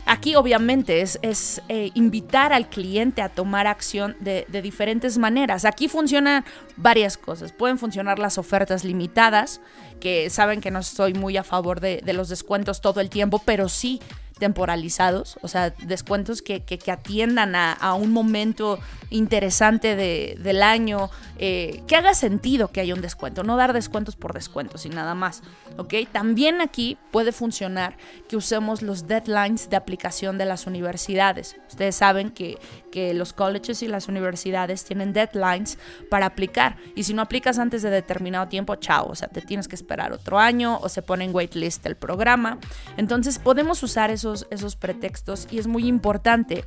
Aquí 0.06 0.36
obviamente 0.36 1.02
es, 1.02 1.18
es 1.24 1.64
eh, 1.68 1.90
invitar 1.96 2.54
al 2.54 2.70
cliente 2.70 3.24
a 3.24 3.30
tomar 3.30 3.66
acción 3.66 4.16
de, 4.20 4.46
diferentes 4.62 5.18
maneras. 5.18 5.66
Aquí 5.66 5.88
funcionan 5.88 6.46
varias 6.78 7.18
cosas. 7.18 7.52
Pueden 7.52 7.80
funcionar 7.80 8.20
las 8.20 8.38
ofertas 8.38 8.84
limitadas, 8.84 9.62
que 10.00 10.30
saben 10.30 10.62
que 10.62 10.70
no 10.70 10.78
estoy 10.78 11.16
muy 11.16 11.38
a 11.38 11.44
favor 11.44 11.80
de, 11.80 12.02
de 12.06 12.14
los 12.14 12.30
descuentos 12.30 12.82
todo 12.82 13.02
el 13.02 13.10
tiempo, 13.10 13.42
pero 13.44 13.68
sí 13.68 14.00
temporalizados, 14.38 15.38
o 15.42 15.48
sea, 15.48 15.70
descuentos 15.70 16.42
que, 16.42 16.64
que, 16.64 16.92
atiendan 16.92 17.56
a, 17.56 17.72
a, 17.72 17.94
un 17.94 18.12
momento 18.12 18.80
interesante 19.10 19.96
de, 19.96 20.38
del 20.42 20.62
año, 20.62 21.10
eh, 21.38 21.82
que 21.88 21.96
haga 21.96 22.14
sentido 22.14 22.70
que 22.70 22.82
haya 22.82 22.94
un 22.94 23.02
descuento, 23.02 23.44
no 23.44 23.56
dar 23.56 23.74
descuentos 23.74 24.16
por 24.16 24.34
descuentos 24.34 24.86
y 24.86 24.90
nada 24.90 25.16
más, 25.16 25.42
¿ok? 25.78 25.94
También 26.12 26.62
aquí 26.62 26.98
puede 27.12 27.32
funcionar 27.32 27.98
que 28.28 28.38
usemos 28.38 28.82
los 28.82 29.08
deadlines 29.08 29.70
de 29.70 29.76
aplicación 29.76 30.38
de 30.38 30.46
las 30.46 30.68
universidades. 30.68 31.56
Ustedes 31.70 31.96
saben 31.96 32.32
que, 32.32 32.58
que 32.92 33.14
los 33.14 33.34
colleges 33.34 33.82
y 33.84 33.88
las 33.88 34.08
universidades 34.08 34.84
tienen 34.84 35.14
deadlines 35.14 35.78
para 36.10 36.28
aplicar 36.28 36.78
y 36.96 37.04
si 37.04 37.14
no 37.14 37.22
aplicas 37.22 37.60
antes 37.60 37.82
de 37.82 37.90
determinado 37.90 38.48
tiempo, 38.48 38.76
chao, 38.76 39.08
o 39.10 39.16
sea, 39.16 39.28
te 39.28 39.42
tienes 39.42 39.68
que 39.68 39.76
esperar 39.76 40.12
otro 40.12 40.40
año 40.40 40.78
o 40.82 40.90
se 40.90 41.02
pone 41.02 41.26
en 41.26 41.36
waitlist 41.36 41.86
el 41.86 41.96
programa. 41.96 42.58
Entonces 42.98 43.40
podemos 43.40 43.82
usar 43.84 44.12
esos, 44.12 44.48
esos 44.50 44.76
pretextos 44.76 45.48
y 45.52 45.60
es 45.60 45.68
muy 45.68 45.88
importante 45.88 46.64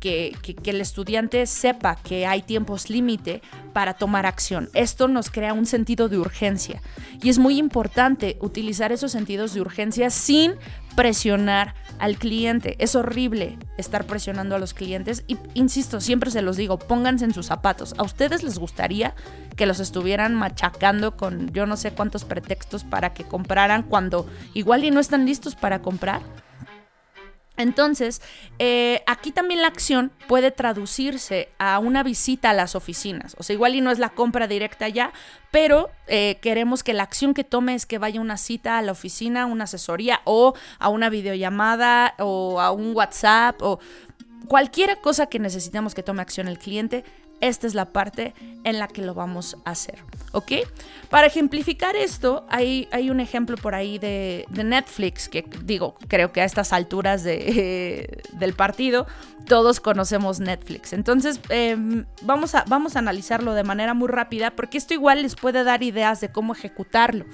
que, 0.00 0.36
que 0.42 0.70
el 0.70 0.80
estudiante 0.80 1.46
sepa 1.46 1.96
que 1.96 2.26
hay 2.26 2.42
tiempos 2.42 2.90
límite 2.90 3.42
para 3.72 3.94
tomar 3.94 4.26
acción. 4.26 4.68
Esto 4.74 5.08
nos 5.08 5.30
crea 5.30 5.52
un 5.52 5.66
sentido 5.66 6.08
de 6.08 6.18
urgencia 6.18 6.82
y 7.22 7.28
es 7.28 7.38
muy 7.38 7.58
importante 7.58 8.36
utilizar 8.44 8.92
esos 8.92 9.12
sentidos 9.12 9.54
de 9.54 9.60
urgencia 9.60 10.10
sin 10.10 10.54
presionar 10.96 11.74
al 11.98 12.16
cliente. 12.16 12.76
Es 12.78 12.94
horrible 12.94 13.58
estar 13.78 14.06
presionando 14.06 14.54
a 14.54 14.58
los 14.58 14.74
clientes 14.74 15.24
y, 15.26 15.38
insisto, 15.54 16.00
siempre 16.00 16.30
se 16.30 16.42
los 16.42 16.56
digo, 16.56 16.78
pónganse 16.78 17.24
en 17.24 17.34
sus 17.34 17.46
zapatos. 17.46 17.94
¿A 17.98 18.02
ustedes 18.02 18.42
les 18.42 18.58
gustaría 18.58 19.14
que 19.56 19.66
los 19.66 19.80
estuvieran 19.80 20.34
machacando 20.34 21.16
con 21.16 21.52
yo 21.52 21.66
no 21.66 21.76
sé 21.76 21.92
cuántos 21.92 22.24
pretextos 22.24 22.84
para 22.84 23.14
que 23.14 23.24
compraran 23.24 23.82
cuando 23.82 24.26
igual 24.52 24.84
y 24.84 24.90
no 24.90 25.00
están 25.00 25.26
listos 25.26 25.54
para 25.54 25.80
comprar? 25.82 26.22
Entonces, 27.56 28.20
eh, 28.58 29.02
aquí 29.06 29.30
también 29.30 29.62
la 29.62 29.68
acción 29.68 30.10
puede 30.26 30.50
traducirse 30.50 31.50
a 31.58 31.78
una 31.78 32.02
visita 32.02 32.50
a 32.50 32.52
las 32.52 32.74
oficinas. 32.74 33.36
O 33.38 33.42
sea, 33.44 33.54
igual 33.54 33.76
y 33.76 33.80
no 33.80 33.90
es 33.90 33.98
la 33.98 34.08
compra 34.08 34.48
directa 34.48 34.88
ya, 34.88 35.12
pero 35.52 35.90
eh, 36.08 36.38
queremos 36.42 36.82
que 36.82 36.94
la 36.94 37.04
acción 37.04 37.32
que 37.32 37.44
tome 37.44 37.74
es 37.74 37.86
que 37.86 37.98
vaya 37.98 38.20
una 38.20 38.38
cita 38.38 38.78
a 38.78 38.82
la 38.82 38.92
oficina, 38.92 39.46
una 39.46 39.64
asesoría 39.64 40.20
o 40.24 40.54
a 40.80 40.88
una 40.88 41.10
videollamada 41.10 42.14
o 42.18 42.60
a 42.60 42.72
un 42.72 42.94
WhatsApp 42.94 43.62
o 43.62 43.78
cualquier 44.48 45.00
cosa 45.00 45.26
que 45.26 45.38
necesitemos 45.38 45.94
que 45.94 46.02
tome 46.02 46.22
acción 46.22 46.48
el 46.48 46.58
cliente 46.58 47.04
esta 47.40 47.66
es 47.66 47.74
la 47.74 47.92
parte 47.92 48.34
en 48.64 48.78
la 48.78 48.88
que 48.88 49.02
lo 49.02 49.14
vamos 49.14 49.56
a 49.64 49.70
hacer, 49.70 49.98
¿ok? 50.32 50.52
Para 51.10 51.26
ejemplificar 51.26 51.96
esto, 51.96 52.46
hay, 52.48 52.88
un 53.10 53.20
ejemplo 53.20 53.56
por 53.56 53.74
ahí 53.74 53.98
de, 53.98 54.46
Netflix, 54.50 55.28
que 55.28 55.44
digo, 55.62 55.96
creo 56.08 56.32
que 56.32 56.40
a 56.40 56.44
estas 56.44 56.72
alturas 56.72 57.22
de, 57.22 58.22
del 58.32 58.54
partido 58.54 59.06
todos 59.46 59.80
conocemos 59.80 60.40
Netflix. 60.40 60.92
Entonces, 60.92 61.38
em, 61.50 62.06
vamos, 62.22 62.54
a, 62.54 62.64
vamos 62.66 62.96
a 62.96 63.00
analizarlo 63.00 63.52
de 63.52 63.62
manera 63.62 63.92
muy 63.92 64.08
rápida, 64.08 64.50
porque 64.50 64.78
esto 64.78 64.94
igual 64.94 65.22
les 65.22 65.36
puede 65.36 65.64
dar 65.64 65.82
ideas 65.82 66.20
de 66.20 66.30
cómo 66.30 66.54
ejecutarlo. 66.54 67.26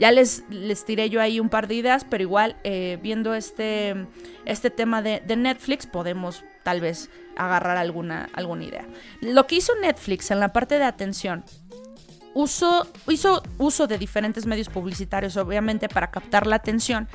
Ya 0.00 0.12
les, 0.12 0.44
les 0.48 0.84
tiré 0.84 1.10
yo 1.10 1.20
ahí 1.20 1.40
un 1.40 1.48
par 1.48 1.66
de 1.66 1.74
ideas, 1.74 2.06
pero 2.08 2.22
igual 2.22 2.56
eh, 2.62 2.98
viendo 3.02 3.34
este, 3.34 4.06
este 4.44 4.70
tema 4.70 5.02
de 5.02 5.36
Netflix 5.36 5.86
podemos 5.86 6.44
tal 6.62 6.80
vez 6.80 7.10
agarrar 7.38 7.76
alguna, 7.76 8.28
alguna 8.34 8.64
idea. 8.64 8.84
Lo 9.20 9.46
que 9.46 9.56
hizo 9.56 9.72
Netflix 9.80 10.30
en 10.30 10.40
la 10.40 10.52
parte 10.52 10.78
de 10.78 10.84
atención 10.84 11.44
Uso, 12.38 12.86
hizo 13.08 13.42
uso 13.58 13.88
de 13.88 13.98
diferentes 13.98 14.46
medios 14.46 14.68
publicitarios, 14.68 15.36
obviamente, 15.36 15.88
para 15.88 16.12
captar 16.12 16.46
la 16.46 16.54
atención 16.54 17.08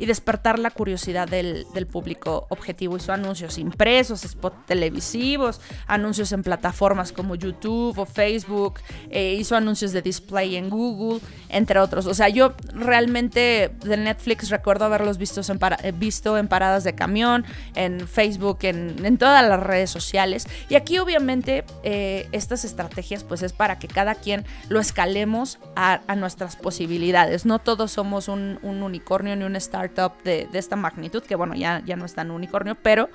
y 0.00 0.06
despertar 0.06 0.58
la 0.58 0.70
curiosidad 0.70 1.28
del, 1.28 1.66
público 1.92 2.46
objetivo. 2.48 2.96
Hizo 2.96 3.12
anuncios 3.12 3.58
impresos, 3.58 4.22
spots 4.22 4.64
televisivos, 4.64 5.60
anuncios 5.86 6.32
en 6.32 6.42
plataformas 6.42 7.12
como 7.12 7.34
YouTube 7.34 7.98
o 7.98 8.06
Facebook, 8.06 8.80
eh, 9.10 9.36
hizo 9.38 9.56
anuncios 9.56 9.92
de 9.92 10.00
display 10.00 10.56
en 10.56 10.70
Google, 10.70 11.20
entre 11.50 11.78
otros. 11.78 12.06
O 12.06 12.14
sea, 12.14 12.30
yo 12.30 12.54
realmente 12.72 13.72
de 13.84 13.96
Netflix 13.98 14.48
recuerdo 14.48 14.86
haberlos 14.86 15.18
visto 15.18 15.42
en, 15.52 15.58
eh, 15.82 15.92
visto 15.92 16.38
en 16.38 16.48
paradas 16.48 16.84
de 16.84 16.94
camión, 16.94 17.44
en 17.74 18.08
Facebook, 18.08 18.60
en, 18.62 19.18
todas 19.18 19.46
las 19.46 19.60
redes 19.60 19.90
sociales. 19.90 20.46
Y 20.70 20.76
aquí 20.76 20.98
obviamente 20.98 21.64
eh, 21.82 22.26
estas 22.32 22.64
estrategias 22.64 23.22
pues 23.22 23.42
es 23.42 23.52
para 23.52 23.78
que 23.78 23.86
cada 23.86 24.14
quien 24.14 24.46
lo 24.70 24.78
escalemos 24.78 25.58
a, 25.74 26.00
nuestras 26.16 26.54
posibilidades. 26.54 27.44
No 27.44 27.58
todos 27.58 27.90
somos 27.90 28.28
un, 28.28 28.60
un 28.62 28.84
unicornio 28.84 29.34
ni 29.34 29.44
un 29.44 29.56
startup 29.56 30.12
de, 30.22 30.48
esta 30.52 30.76
magnitud, 30.76 31.24
que 31.24 31.34
bueno, 31.34 31.56
ya, 31.56 31.82
ya 31.84 31.96
no 31.96 32.04
es 32.04 32.14
tan 32.14 32.30
unicornio, 32.30 32.76
pero 32.76 33.08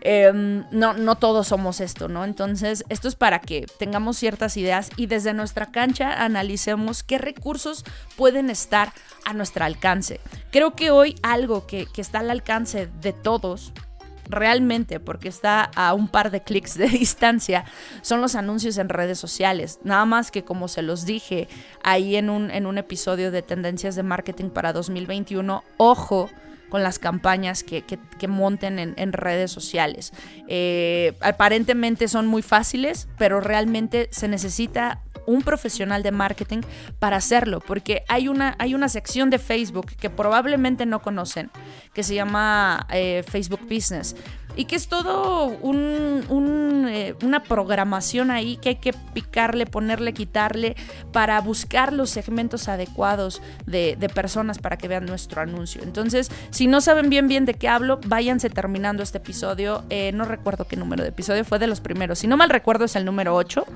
em, 0.00 0.64
no, 0.70 0.94
no 0.94 1.16
todos 1.16 1.48
somos 1.48 1.80
esto, 1.80 2.08
¿no? 2.08 2.24
Entonces, 2.24 2.82
esto 2.88 3.08
es 3.08 3.14
para 3.14 3.40
que 3.40 3.66
tengamos 3.78 4.16
ciertas 4.16 4.56
ideas 4.56 4.88
y 4.96 5.04
desde 5.04 5.34
nuestra 5.34 5.66
cancha 5.66 6.24
analicemos 6.24 7.02
qué 7.02 7.18
recursos 7.18 7.84
pueden 8.16 8.48
estar 8.48 8.90
a 9.26 9.34
nuestro 9.34 9.66
alcance. 9.66 10.18
Creo 10.50 10.74
que 10.74 10.90
hoy 10.90 11.16
algo 11.22 11.66
que, 11.66 11.86
que 11.92 12.00
está 12.00 12.20
al 12.20 12.30
alcance 12.30 12.88
de 13.02 13.12
todos, 13.12 13.74
realmente, 14.28 15.00
porque 15.00 15.28
está 15.28 15.70
a 15.74 15.94
un 15.94 16.08
par 16.08 16.30
de 16.30 16.42
clics 16.42 16.76
de 16.76 16.88
distancia, 16.88 17.64
son 18.02 18.20
los 18.20 18.34
anuncios 18.34 18.78
en 18.78 18.88
redes 18.88 19.18
sociales. 19.18 19.80
Nada 19.84 20.04
más 20.04 20.30
que 20.30 20.44
como 20.44 20.68
se 20.68 20.82
los 20.82 21.06
dije 21.06 21.48
ahí 21.82 22.16
en 22.16 22.30
un, 22.30 22.50
en 22.50 22.66
un 22.66 22.78
episodio 22.78 23.30
de 23.30 23.42
Tendencias 23.42 23.94
de 23.96 24.02
Marketing 24.02 24.50
para 24.50 24.72
2021, 24.72 25.64
ojo 25.76 26.28
con 26.68 26.82
las 26.82 26.98
campañas 26.98 27.62
que, 27.62 27.84
monten 28.28 28.78
en, 28.78 29.12
redes 29.12 29.50
sociales. 29.50 30.12
Eh, 30.48 31.16
aparentemente 31.20 32.08
son 32.08 32.26
muy 32.26 32.42
fáciles, 32.42 33.08
pero 33.18 33.40
realmente 33.40 34.08
se 34.10 34.28
necesita 34.28 35.00
un 35.26 35.42
profesional 35.42 36.02
de 36.02 36.12
marketing 36.12 36.60
para 36.98 37.16
hacerlo, 37.16 37.60
porque 37.60 38.04
hay 38.08 38.28
una, 38.28 38.56
hay 38.58 38.74
una 38.74 38.88
sección 38.88 39.30
de 39.30 39.38
Facebook 39.38 39.86
que 39.98 40.10
probablemente 40.10 40.86
no 40.86 41.02
conocen, 41.02 41.50
que 41.92 42.02
se 42.02 42.14
llama 42.14 42.86
eh, 42.90 43.24
Facebook 43.26 43.60
Business 43.62 44.14
y 44.56 44.64
que 44.64 44.74
es 44.76 44.88
todo 44.88 45.52
eh, 45.52 47.14
una 47.22 47.42
programación 47.42 48.30
ahí 48.30 48.56
que 48.56 48.70
hay 48.70 48.76
que 48.76 48.92
picarle, 49.12 49.66
ponerle, 49.66 50.12
quitarle 50.14 50.76
para 51.12 51.40
buscar 51.40 51.92
los 51.92 52.10
segmentos 52.10 52.68
adecuados 52.68 53.42
de, 53.66 53.96
personas 54.14 54.58
para 54.58 54.78
que 54.78 54.88
vean 54.88 55.04
nuestro 55.04 55.42
anuncio. 55.42 55.82
Entonces, 55.82 56.30
si 56.50 56.68
no 56.68 56.80
saben 56.80 57.10
bien 57.10 57.28
bien 57.28 57.44
de 57.44 57.54
qué 57.54 57.68
hablo, 57.68 58.00
váyanse 58.06 58.48
terminando 58.48 59.02
este 59.02 59.18
episodio. 59.18 59.84
Eh, 59.90 60.12
no 60.12 60.24
recuerdo 60.24 60.66
qué 60.66 60.76
número 60.76 61.02
de 61.02 61.10
episodio 61.10 61.44
fue 61.44 61.58
de 61.58 61.66
los 61.66 61.80
primeros. 61.80 62.20
Si 62.20 62.26
no 62.26 62.36
mal 62.36 62.48
recuerdo 62.48 62.86
es 62.86 62.96
el 62.96 63.04
número 63.04 63.34
8 63.34 63.66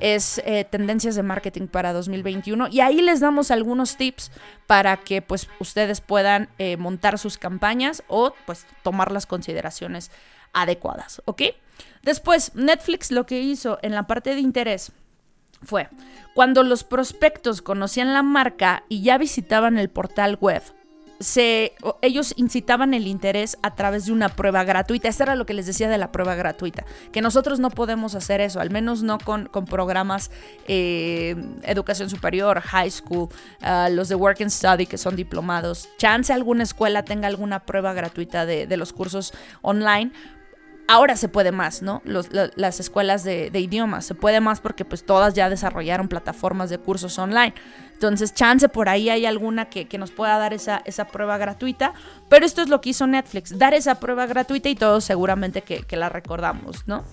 es 0.00 0.40
eh, 0.44 0.64
tendencias 0.64 1.14
de 1.14 1.22
marketing 1.22 1.66
para 1.66 1.92
2021 1.92 2.68
y 2.70 2.80
ahí 2.80 3.00
les 3.00 3.20
damos 3.20 3.50
algunos 3.50 3.96
tips 3.96 4.30
para 4.66 4.96
que 4.96 5.22
pues 5.22 5.48
ustedes 5.60 6.00
puedan 6.00 6.48
eh, 6.58 6.76
montar 6.76 7.18
sus 7.18 7.38
campañas 7.38 8.02
o 8.08 8.34
pues 8.46 8.66
tomar 8.82 9.12
las 9.12 9.26
consideraciones 9.26 10.10
adecuadas, 10.52 11.22
¿ok? 11.26 11.42
Después, 12.02 12.54
Netflix 12.54 13.10
lo 13.10 13.26
que 13.26 13.40
hizo 13.40 13.78
en 13.82 13.94
la 13.94 14.06
parte 14.06 14.34
de 14.34 14.40
interés 14.40 14.92
fue 15.62 15.88
cuando 16.34 16.62
los 16.62 16.84
prospectos 16.84 17.62
conocían 17.62 18.14
la 18.14 18.22
marca 18.22 18.84
y 18.88 19.02
ya 19.02 19.18
visitaban 19.18 19.78
el 19.78 19.90
portal 19.90 20.38
web, 20.40 20.62
se, 21.20 21.74
ellos 22.00 22.32
incitaban 22.36 22.94
el 22.94 23.06
interés 23.06 23.58
a 23.62 23.74
través 23.74 24.06
de 24.06 24.12
una 24.12 24.30
prueba 24.30 24.64
gratuita. 24.64 25.08
Eso 25.08 25.22
era 25.22 25.36
lo 25.36 25.44
que 25.44 25.54
les 25.54 25.66
decía 25.66 25.88
de 25.88 25.98
la 25.98 26.10
prueba 26.10 26.34
gratuita, 26.34 26.84
que 27.12 27.20
nosotros 27.20 27.60
no 27.60 27.70
podemos 27.70 28.14
hacer 28.14 28.40
eso, 28.40 28.58
al 28.58 28.70
menos 28.70 29.02
no 29.02 29.18
con, 29.18 29.48
programas 29.66 30.30
eh, 30.66 31.36
educación 31.62 32.08
superior, 32.08 32.60
high 32.60 32.90
school, 32.90 33.28
ah, 33.60 33.88
los 33.90 34.08
de 34.08 34.14
work 34.14 34.40
and 34.40 34.50
study 34.50 34.86
que 34.86 34.96
son 34.96 35.14
diplomados. 35.14 35.88
Chance 35.98 36.32
alguna 36.32 36.62
escuela 36.62 37.04
tenga 37.04 37.28
alguna 37.28 37.60
prueba 37.60 37.92
gratuita 37.92 38.46
de, 38.46 38.66
de 38.66 38.76
los 38.78 38.92
cursos 38.94 39.34
online, 39.60 40.12
ahora 40.90 41.16
se 41.16 41.28
puede 41.28 41.52
más, 41.52 41.82
¿no? 41.82 42.02
las 42.04 42.80
escuelas 42.80 43.22
de, 43.22 43.50
idiomas, 43.54 44.04
se 44.04 44.14
puede 44.14 44.40
más 44.40 44.60
porque 44.60 44.84
pues 44.84 45.04
todas 45.04 45.34
ya 45.34 45.48
desarrollaron 45.48 46.08
plataformas 46.08 46.68
de 46.68 46.78
cursos 46.78 47.16
online. 47.18 47.54
Entonces, 48.00 48.32
chance 48.32 48.66
por 48.70 48.88
ahí 48.88 49.10
hay 49.10 49.26
alguna 49.26 49.66
que, 49.66 49.86
nos 49.98 50.10
pueda 50.10 50.38
dar 50.38 50.54
esa, 50.54 50.80
esa, 50.86 51.08
prueba 51.08 51.36
gratuita, 51.36 51.92
pero 52.30 52.46
esto 52.46 52.62
es 52.62 52.70
lo 52.70 52.80
que 52.80 52.88
hizo 52.88 53.06
Netflix, 53.06 53.58
dar 53.58 53.74
esa 53.74 54.00
prueba 54.00 54.24
gratuita 54.24 54.70
y 54.70 54.74
todos 54.74 55.04
seguramente 55.04 55.60
que, 55.60 55.82
que 55.82 55.96
la 55.96 56.08
recordamos, 56.08 56.88
¿no? 56.88 57.04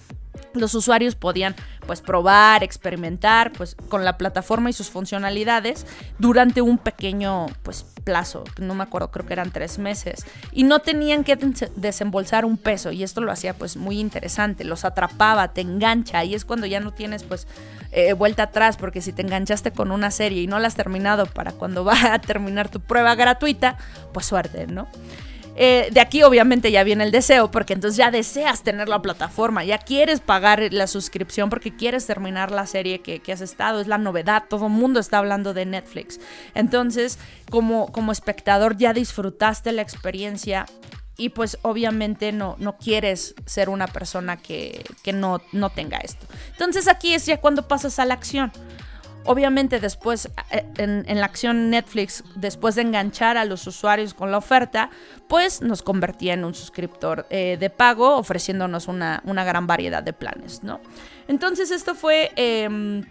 Los 0.59 0.73
usuarios 0.73 1.15
podían 1.15 1.55
pues 1.85 2.01
probar, 2.01 2.63
experimentar 2.63 3.51
pues 3.53 3.75
con 3.89 4.03
la 4.03 4.17
plataforma 4.17 4.69
y 4.69 4.73
sus 4.73 4.89
funcionalidades 4.89 5.85
durante 6.19 6.61
un 6.61 6.77
pequeño 6.77 7.47
pues 7.63 7.85
plazo, 8.03 8.43
no 8.59 8.73
me 8.73 8.83
acuerdo, 8.83 9.11
creo 9.11 9.25
que 9.25 9.33
eran 9.33 9.51
tres 9.51 9.79
meses 9.79 10.25
y 10.51 10.63
no 10.63 10.79
tenían 10.79 11.23
que 11.23 11.37
desembolsar 11.75 12.45
un 12.45 12.57
peso 12.57 12.91
y 12.91 13.03
esto 13.03 13.21
lo 13.21 13.31
hacía 13.31 13.53
pues 13.53 13.77
muy 13.77 13.99
interesante, 13.99 14.63
los 14.63 14.85
atrapaba, 14.85 15.53
te 15.53 15.61
engancha 15.61 16.23
y 16.23 16.33
es 16.33 16.45
cuando 16.45 16.65
ya 16.65 16.79
no 16.79 16.93
tienes 16.93 17.23
pues 17.23 17.47
eh, 17.91 18.13
vuelta 18.13 18.43
atrás 18.43 18.77
porque 18.77 19.01
si 19.01 19.13
te 19.13 19.21
enganchaste 19.21 19.71
con 19.71 19.91
una 19.91 20.11
serie 20.11 20.41
y 20.41 20.47
no 20.47 20.59
la 20.59 20.67
has 20.67 20.75
terminado 20.75 21.25
para 21.25 21.51
cuando 21.51 21.83
va 21.85 22.13
a 22.13 22.19
terminar 22.19 22.69
tu 22.69 22.79
prueba 22.79 23.15
gratuita, 23.15 23.77
pues 24.13 24.25
suerte, 24.25 24.67
¿no? 24.67 24.87
Eh, 25.59 25.89
de 25.91 25.99
aquí 25.99 26.21
obviamente 26.21 26.71
ya 26.71 26.83
viene 26.83 27.03
el 27.03 27.11
deseo, 27.11 27.49
porque 27.49 27.73
entonces 27.73 27.97
ya 27.97 28.11
deseas 28.11 28.61
tener 28.61 28.87
la 28.87 29.01
plataforma, 29.01 29.63
ya 29.63 29.79
quieres 29.79 30.19
pagar 30.19 30.61
la 30.71 30.85
suscripción 30.85 31.49
porque 31.49 31.75
quieres 31.75 32.05
terminar 32.05 32.51
la 32.51 32.67
serie 32.67 32.99
que, 33.01 33.21
has 33.31 33.41
estado, 33.41 33.81
es 33.81 33.87
la 33.87 33.97
novedad, 33.97 34.43
todo 34.47 34.67
el 34.67 34.71
mundo 34.71 34.99
está 34.99 35.17
hablando 35.17 35.55
de 35.55 35.65
Netflix. 35.65 36.19
Entonces, 36.53 37.17
como, 37.49 37.91
como 37.91 38.11
espectador 38.11 38.77
ya 38.77 38.93
disfrutaste 38.93 39.71
la 39.71 39.81
experiencia 39.81 40.67
y 41.17 41.29
pues 41.29 41.57
obviamente 41.63 42.31
no, 42.31 42.55
no 42.59 42.77
quieres 42.77 43.33
ser 43.47 43.69
una 43.69 43.87
persona 43.87 44.37
que, 44.37 44.83
no, 45.11 45.41
no 45.51 45.71
tenga 45.71 45.97
esto. 45.97 46.27
Entonces 46.51 46.87
aquí 46.87 47.15
es 47.15 47.25
ya 47.25 47.41
cuando 47.41 47.67
pasas 47.67 47.97
a 47.97 48.05
la 48.05 48.13
acción. 48.13 48.51
Obviamente 49.27 49.79
después, 49.81 50.29
eh, 50.51 50.65
en, 50.77 51.19
la 51.19 51.25
acción 51.25 51.69
Netflix, 51.69 52.23
después 52.35 52.75
de 52.75 52.83
enganchar 52.83 53.37
a 53.37 53.43
los 53.43 53.67
usuarios 53.67 54.13
con 54.13 54.31
la 54.31 54.37
oferta, 54.37 54.89
pues 55.27 55.61
nos 55.61 55.81
convertía 55.81 56.33
en 56.33 56.45
un 56.45 56.53
suscriptor 56.53 57.27
eh, 57.29 57.57
de 57.59 57.69
pago, 57.69 58.15
ofreciéndonos 58.15 58.87
una, 58.87 59.21
gran 59.25 59.67
variedad 59.67 60.01
de 60.01 60.13
planes, 60.13 60.63
¿no? 60.63 60.79
Entonces 61.27 61.71
esto 61.71 61.93
fue... 61.93 62.31
Em, 62.35 63.03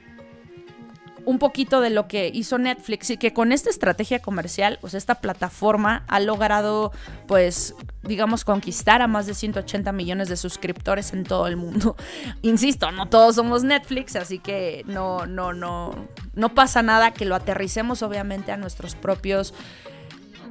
un 1.26 1.40
poquito 1.40 1.80
de 1.80 1.90
lo 1.90 2.06
que 2.06 2.30
hizo 2.33 2.56
Netflix 2.56 3.11
y 3.11 3.16
que 3.16 3.33
con 3.33 3.50
esta 3.50 3.68
estrategia 3.68 4.21
comercial, 4.21 4.78
pues 4.80 4.95
esta 4.95 5.16
plataforma 5.16 6.04
ha 6.06 6.21
logrado, 6.21 6.92
pues, 7.26 7.75
digamos, 8.04 8.45
conquistar 8.45 9.02
a 9.02 9.09
más 9.09 9.26
de 9.26 9.35
180 9.35 9.90
millones 9.90 10.28
de 10.28 10.37
suscriptores 10.37 11.12
en 11.12 11.25
todo 11.25 11.49
el 11.49 11.56
mundo. 11.56 11.97
Insisto, 12.42 12.92
no 12.92 13.09
todos 13.09 13.35
somos 13.35 13.64
Netflix, 13.64 14.14
así 14.14 14.38
que 14.38 14.85
no, 14.87 15.26
no, 15.26 15.52
no, 15.52 16.09
no 16.35 16.54
pasa 16.54 16.80
nada 16.83 17.12
que 17.12 17.25
lo 17.25 17.35
aterricemos 17.35 18.02
obviamente 18.02 18.52
a 18.52 18.56
nuestros 18.56 18.95
propios 18.95 19.52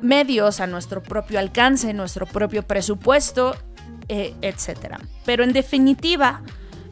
medios, 0.01 0.60
a 0.60 0.67
nuestro 0.67 1.01
propio 1.01 1.39
alcance, 1.39 1.94
nuestro 1.94 2.25
propio 2.25 2.63
presupuesto, 2.63 3.55
eh, 4.10 4.36
etc. 4.41 4.98
Pero 5.24 5.46
en 5.46 5.53
definitiva, 5.53 6.41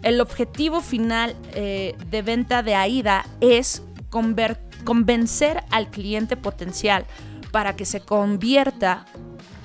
el 0.03 0.21
objetivo 0.21 0.81
final 0.81 1.35
eh, 1.53 1.95
de 2.09 2.21
venta 2.21 2.61
de 2.61 2.75
AIDA 2.75 3.25
es 3.41 3.83
convencer 4.09 5.63
al 5.71 5.89
cliente 5.89 6.37
potencial 6.37 7.05
para 7.51 7.75
que 7.75 7.85
se 7.85 8.01
convierta 8.01 9.05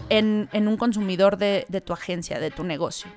en, 0.08 0.48
un 0.52 0.76
consumidor 0.76 1.36
de, 1.36 1.82
tu 1.84 1.92
agencia, 1.92 2.38
de 2.40 2.50
tu 2.50 2.64
negocio. 2.64 3.10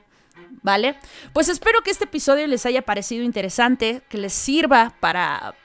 ¿Vale? 0.64 0.96
Pues 1.34 1.48
espero 1.48 1.82
que 1.82 1.92
este 1.92 2.04
episodio 2.04 2.46
les 2.46 2.66
haya 2.66 2.84
parecido 2.84 3.24
interesante, 3.24 4.02
que 4.10 4.18
les 4.18 4.34
sirva 4.34 4.94
para 5.00 5.56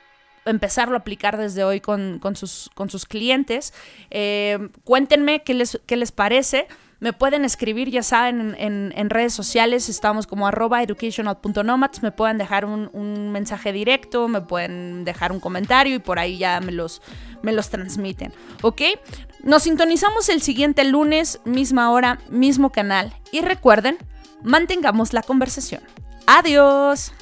empezarlo 0.47 0.95
a 0.95 1.01
aplicar 1.01 1.37
desde 1.37 1.65
hoy 1.65 1.81
con, 1.81 2.21
sus, 2.35 3.07
clientes. 3.07 3.75
Eh, 4.11 4.71
cuéntenme 4.85 5.43
qué 5.43 5.55
les, 5.55 5.81
qué 5.87 5.97
les 5.97 6.13
parece. 6.13 6.69
Me 6.99 7.13
pueden 7.13 7.45
escribir, 7.45 7.91
ya 7.91 8.03
saben, 8.03 8.57
en, 8.59 9.11
redes 9.11 9.35
sociales, 9.35 9.89
estamos 9.89 10.27
como 10.27 10.47
arroba 10.47 10.83
educational.nomads, 10.83 12.03
me 12.03 12.11
pueden 12.11 12.39
dejar 12.39 12.65
un, 12.65 13.33
mensaje 13.33 13.73
directo, 13.73 14.29
me 14.29 14.41
pueden 14.41 15.05
dejar 15.05 15.31
un 15.31 15.41
comentario 15.41 15.95
y 15.95 15.99
por 15.99 16.19
ahí 16.19 16.39
ya 16.39 16.59
me 16.61 16.73
los, 16.73 17.03
me 17.43 17.53
los 17.53 17.69
transmiten, 17.69 18.33
¿ok? 18.63 18.83
Nos 19.43 19.65
sintonizamos 19.65 20.31
el 20.31 20.41
siguiente 20.41 20.85
lunes, 20.85 21.41
misma 21.45 21.91
hora, 21.91 22.19
mismo 22.31 22.71
canal 22.71 23.13
y 23.31 23.43
recuerden, 23.43 23.99
mantengamos 24.43 25.13
la 25.13 25.23
conversación. 25.23 25.83
Adiós. 26.27 27.13